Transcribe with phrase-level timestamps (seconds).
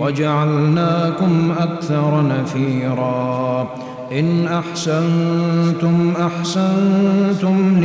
[0.00, 3.68] وجعلناكم أكثر نفيرا.
[4.18, 7.80] إن أحسنتم أحسنتم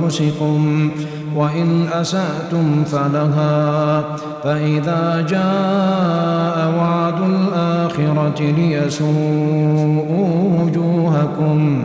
[0.00, 0.90] لأنفسكم
[1.36, 4.02] وإن أسأتم فلها.
[4.44, 10.28] فإذا جاء وعد الآخرة ليسوءوا
[10.62, 11.84] وجوهكم.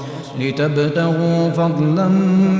[0.41, 2.07] لتبتغوا فضلا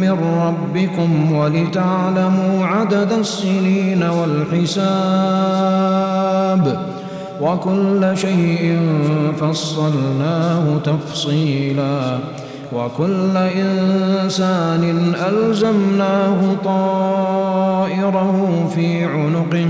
[0.01, 5.61] من ربكم ولتعلموا عدد السنين والحساب
[7.41, 8.79] وكل شيء
[9.39, 12.19] فصلناه تفصيلا
[12.73, 18.31] وكل إنسان ألزمناه طائره
[18.75, 19.69] في عنقه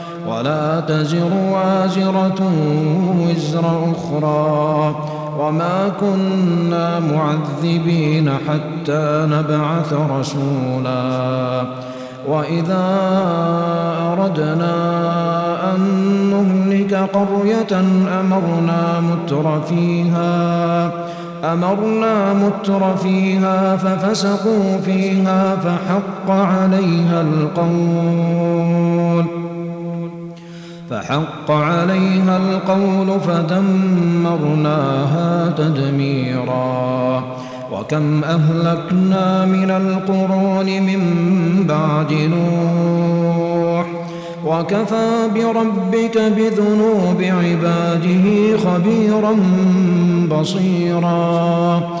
[0.27, 2.51] ولا تزر وازرة
[3.19, 4.95] وزر أخرى
[5.39, 11.63] وما كنا معذبين حتى نبعث رسولا
[12.27, 12.85] وإذا
[14.13, 14.75] أردنا
[15.73, 15.81] أن
[16.31, 17.79] نهلك قرية
[18.19, 20.91] أمرنا متر فيها
[21.43, 28.70] أمرنا متر فيها ففسقوا فيها فحق عليها القول
[30.91, 33.93] فحق عليها القول فدمرناها
[35.57, 37.23] تدميرا.
[37.71, 41.01] وكم أهلكنا من القرون من
[41.69, 43.85] بعد نوح.
[44.45, 49.35] وكفى بربك بذنوب عباده خبيرا
[50.31, 52.00] بصيرا.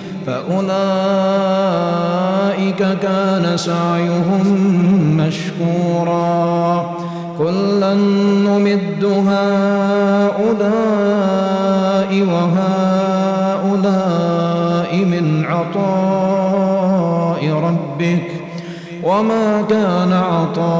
[0.27, 0.71] فأولئك
[2.77, 4.47] كان سعيهم
[5.17, 6.95] مشكورا.
[7.37, 10.51] كلا نمد هؤلاء
[12.31, 12.55] وهؤلاء
[14.95, 18.31] من عطاء ربك.
[19.03, 20.71] وما كان عطاء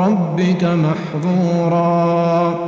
[0.00, 2.67] ربك محظورا.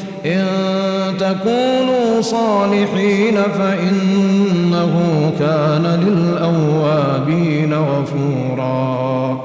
[0.25, 0.45] إن
[1.19, 4.93] تكونوا صالحين فإنه
[5.39, 9.39] كان للأوابين غفورا.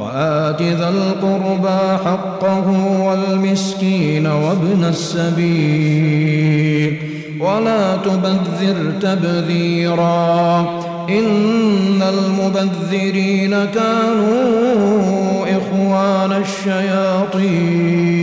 [0.00, 2.68] وآت ذا القربى حقه
[3.06, 6.96] والمسكين وابن السبيل.
[7.40, 10.60] ولا تبذر تبذيرا.
[11.08, 18.13] إن المبذرين كانوا إخوان الشياطين.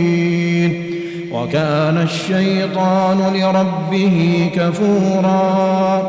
[1.32, 6.02] وكان الشيطان لربه كفورا.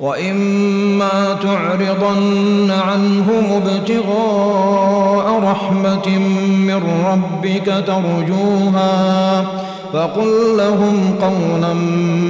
[0.00, 6.18] وإما تعرضن عنهم ابتغاء رحمة
[6.48, 9.44] من ربك ترجوها
[9.92, 11.74] فقل لهم قولا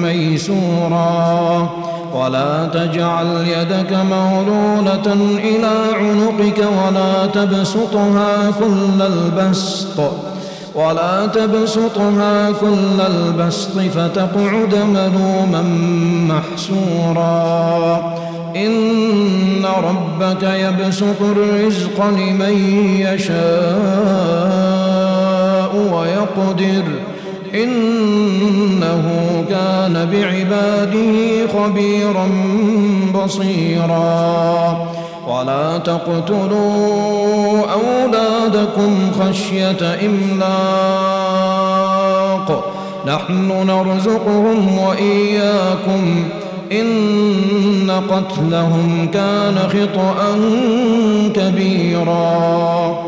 [0.03, 1.69] ميسورا.
[2.15, 5.13] ولا تجعل يدك مغلولة
[5.45, 10.01] إلى عنقك ولا تبسطها كل البسط.
[10.79, 15.63] ولا تبسطها كل البسط فتقعد ملوما
[16.29, 18.15] محسورا
[18.57, 22.55] إن ربك يبسط الرزق لمن
[23.01, 23.39] يشاء
[25.93, 26.85] ويقدر.
[27.55, 29.05] إنه
[29.49, 31.15] كان بعباده
[31.47, 32.29] خبيرا
[33.15, 34.89] بصيرا.
[35.29, 41.45] ولا تقتلوا أولادكم خشية إملاق.
[43.07, 46.25] نحن نرزقهم وإياكم.
[46.73, 50.17] إن قتلهم كان خطأ
[51.35, 53.08] كبيراً.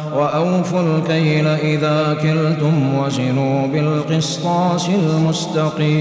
[0.15, 5.91] وأوفوا الكيل إذا كلتم وزنوا بالقسطاس المستقيم.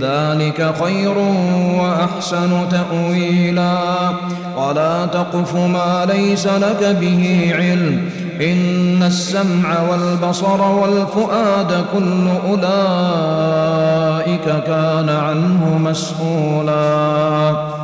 [0.00, 1.18] ذلك خير
[1.80, 3.78] وأحسن تأويلا.
[4.56, 8.10] ولا تقف ما ليس لك به علم.
[8.40, 17.75] إن السمع والبصر والفؤاد كل أولئك كان عنه مسؤولا.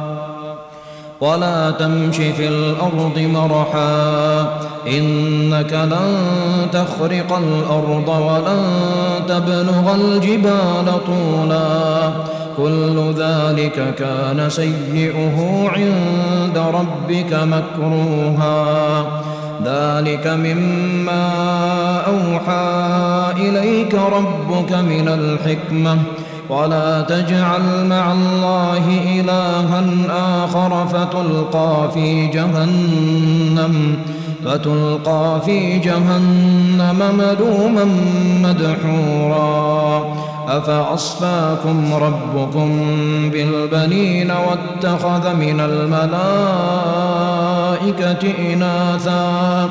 [1.22, 4.40] ولا تمش في الأرض مرحا
[4.88, 6.16] إنك لن
[6.72, 8.62] تخرق الأرض ولن
[9.28, 12.10] تبلغ الجبال طولا
[12.56, 19.04] كل ذلك كان سيئه عند ربك مكروها
[19.64, 21.30] ذلك مما
[22.06, 25.98] أوحى إليك ربك من الحكمة
[26.52, 28.84] ولا تجعل مع الله
[29.20, 29.84] إلها
[30.44, 33.96] آخر فتلقى في جهنم
[34.44, 37.84] فتلقى في جهنم ملوما
[38.42, 40.02] مدحورا.
[40.48, 42.70] أفأصفاكم ربكم
[43.30, 46.12] بالبنين واتخذ من الملائكة
[48.52, 49.70] إناثا؟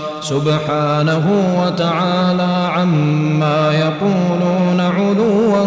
[0.31, 5.65] سبحانه وتعالى عما يقولون علوا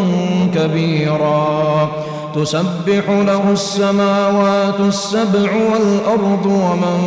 [0.54, 1.88] كبيرا.
[2.34, 6.98] تسبح له السماوات السبع والأرض ومن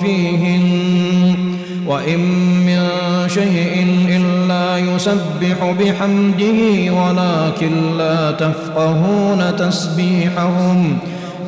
[0.00, 1.56] فيهن.
[1.86, 2.18] وإن
[2.66, 2.88] من
[3.28, 10.98] شيء إلا يسبح بحمده ولكن لا تفقهون تسبيحهم.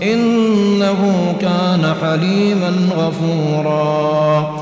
[0.02, 4.61] إنه كان حليما غفوراً.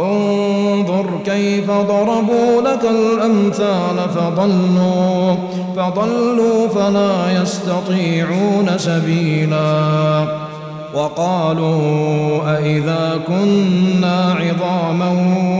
[0.00, 5.34] انظر كيف ضربوا لك الأمثال فضلوا
[5.76, 10.24] فضلوا فلا يستطيعون سبيلا.
[10.94, 15.10] وقالوا أئذا كنا عظاما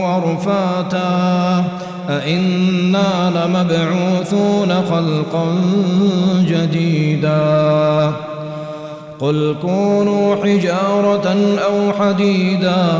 [0.05, 1.63] ورفاتا
[2.09, 5.45] أئنا لمبعوثون خلقا
[6.39, 8.11] جديدا.
[9.19, 12.99] قل كونوا حجارة أو حديدا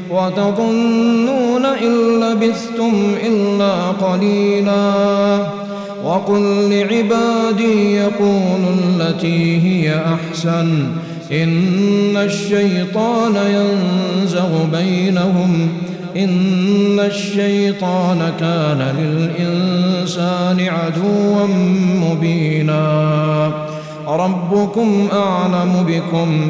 [0.11, 4.93] وتظنون إن لبثتم إلا قليلا.
[6.05, 10.83] وقل لعبادي يقولوا التي هي أحسن.
[11.31, 15.67] إن الشيطان ينزغ بينهم.
[16.17, 21.47] إن الشيطان كان للإنسان عدوا
[22.01, 23.51] مبينا.
[24.07, 26.49] ربكم أعلم بكم.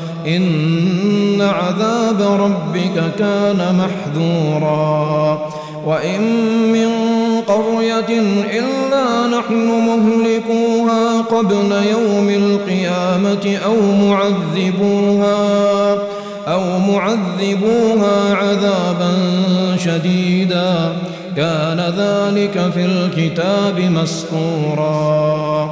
[0.27, 5.39] إن عذاب ربك كان محذورا.
[5.85, 6.21] وإن
[6.71, 6.89] من
[7.47, 8.21] قرية
[8.59, 13.75] إلا نحن مهلكوها قبل يوم القيامة أو
[14.07, 15.39] معذبوها
[16.47, 19.13] أو معذبوها عذابا
[19.77, 20.93] شديدا.
[21.37, 25.71] كان ذلك في الكتاب مسطورا.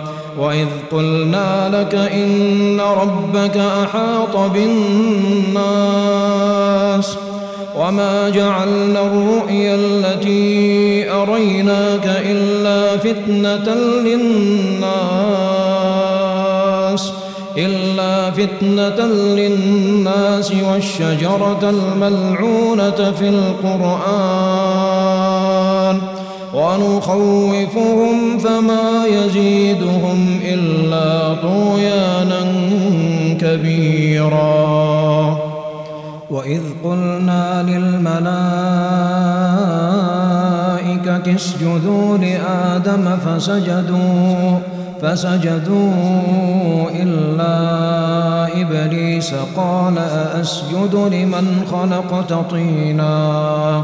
[0.37, 5.61] وإذ قلنا لك إن ربك أحاط بالناس
[7.77, 15.01] وما جعلنا الرؤيا التي أريناك إلا فتنة للناس
[17.57, 24.81] إلا فتنة للناس والشجرة الملعونة في القرآن
[26.53, 32.41] ونخوفهم فما يزيدهم إلا طغيانا
[33.41, 35.37] كبيرا.
[36.29, 38.25] وإذ قلنا للملائكة
[41.35, 44.59] اسجدوا لآدم فسجدوا
[45.01, 45.93] فسجدوا
[46.93, 47.55] إلا
[48.61, 49.97] إبليس قال
[50.41, 53.83] أسجد لمن خلقت طيناً.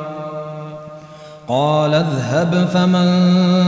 [1.51, 3.07] قال اذهب فمن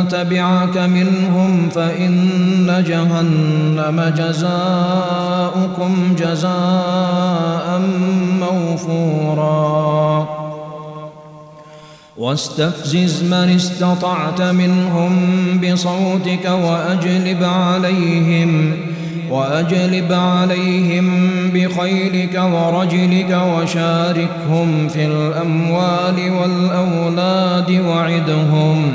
[0.08, 7.82] تبعك منهم فإن جهنم جزاؤكم جزاء
[8.40, 10.28] موفورا.
[12.18, 15.16] واستفزز من استطعت منهم
[15.62, 18.74] بصوتك وأجلب عليهم
[19.34, 21.10] وأجلب عليهم
[21.54, 28.92] بخيلك ورجلك وشاركهم في الأموال والأولاد وعدهم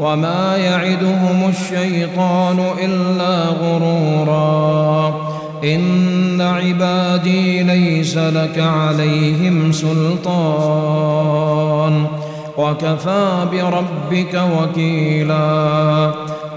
[0.00, 5.14] وما يعدهم الشيطان إلا غرورا.
[5.64, 10.28] إن عبادي ليس لك عليهم سلطان.
[12.58, 16.37] وكفى بربك وكيلاً.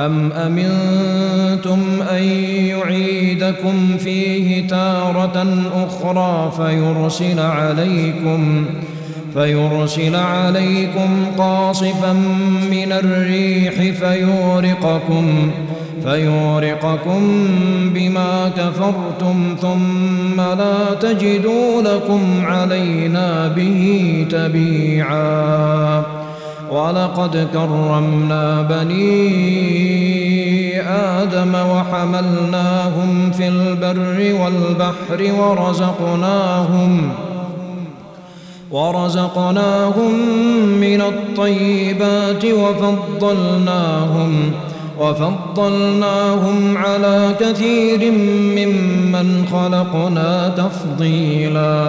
[0.00, 1.80] أم أمنتم
[2.10, 2.22] أن
[2.66, 8.64] يعيدكم فيه تارة أخرى فيرسل عليكم
[9.34, 12.12] فيرسل عليكم قاصفا
[12.70, 15.50] من الريح فيورقكم
[16.04, 17.48] فيورقكم
[17.94, 26.17] بما كفرتم ثم لا تجدوا لكم علينا به تبيعا
[26.72, 29.18] ولقد كرمنا بني
[30.82, 37.10] آدم وحملناهم في البر والبحر ورزقناهم
[38.70, 40.12] ورزقناهم
[40.80, 44.32] من الطيبات وفضلناهم
[45.00, 48.12] وفضلناهم على كثير
[48.56, 51.88] ممن خلقنا تفضيلا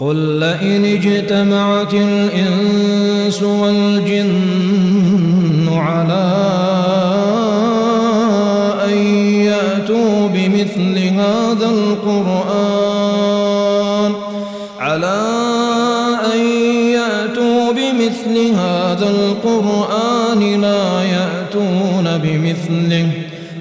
[0.00, 4.48] قل لئن اجتمعت الإنس والجن
[5.72, 6.34] على
[8.84, 8.96] أن
[9.44, 12.94] يأتوا بمثل هذا القرآن.
[14.78, 15.22] على
[16.34, 16.40] أن
[16.92, 23.10] يأتوا بمثل هذا القرآن لا يأتون بمثله.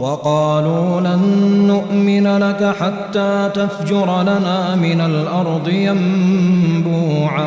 [0.00, 1.22] وقالوا لن
[1.66, 7.40] نؤمن لك حتى تفجر لنا من الأرض ينبوعا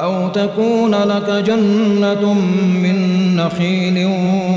[0.00, 2.32] أو تكون لك جنة
[2.82, 2.96] من
[3.36, 4.06] نخيل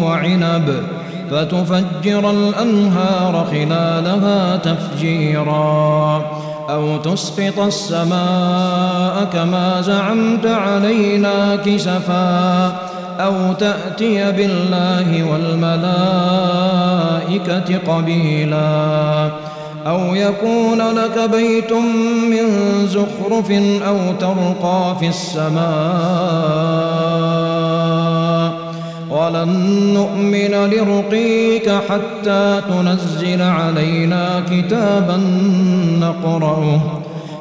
[0.04, 0.84] وعنب
[1.32, 6.22] فتفجر الأنهار خلالها تفجيرا
[6.70, 16.71] أو تسقط السماء كما زعمت علينا كسفا أو تأتي بالله والملائكة
[17.88, 19.30] قبيلا
[19.88, 21.74] أو يكون لك بيت
[22.32, 22.47] من
[22.88, 23.52] زخرف
[23.88, 25.62] أو ترقى في السماء
[29.10, 29.50] ولن
[29.93, 35.17] نؤمن لرقيك حتى تنزل علينا كتابا
[36.00, 37.01] نقرأه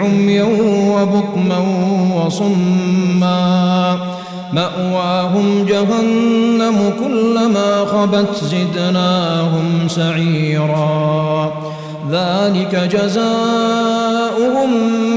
[0.00, 0.48] عميا
[0.96, 1.58] وبكما
[2.16, 3.98] وصما.
[4.52, 11.52] مأواهم جهنم كلما خبت زدناهم سعيرا.
[12.10, 14.70] ذلك جزاؤهم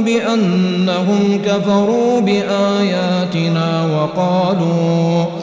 [0.06, 5.43] بأنهم كفروا بآياتنا وقالوا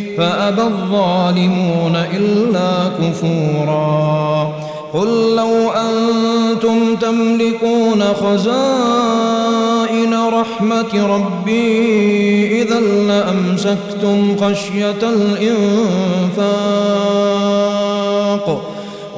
[0.17, 4.53] فأبى الظالمون إلا كفورا.
[4.93, 16.51] قل لو أنتم تملكون خزائن رحمة ربي إذا لأمسكتم خشية الإنفاق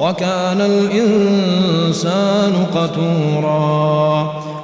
[0.00, 4.43] وكان الإنسان قتورا.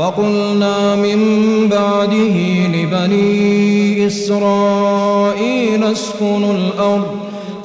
[0.00, 1.20] وقلنا من
[1.68, 2.36] بعده
[2.74, 7.16] لبني إسرائيل اسكنوا الأرض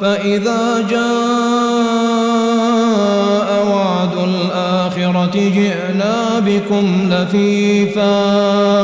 [0.02, 1.06] فإذا جاء
[3.72, 8.84] وعد الآخرة جئنا بكم لفيفا.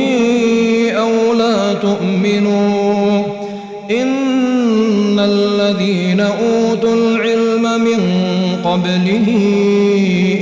[8.71, 9.27] قبله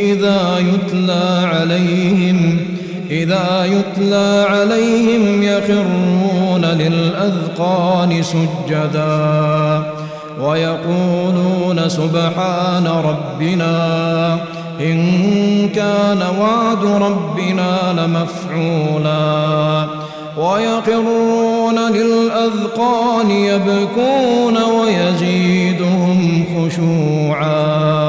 [0.01, 2.57] إذا يتلى عليهم
[3.11, 9.83] إذا يتلى عليهم يخرون للأذقان سجدا
[10.41, 14.37] ويقولون سبحان ربنا
[14.81, 19.85] إن كان وعد ربنا لمفعولا
[20.37, 28.08] ويقرون للأذقان يبكون ويزيدهم خشوعا.